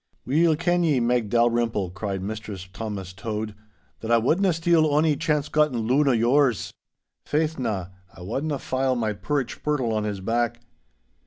[0.25, 3.53] 'Weel ken ye, Meg Dalrymple,' cried Mistress Thomas Tode,
[3.99, 6.73] 'that I wadna steal ony chance gotten loon of yours.
[7.23, 10.61] Faith na, I wadna fyle my parritch spurtle on his back.